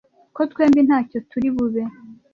[0.35, 1.83] ko twembi ntacyo turi bube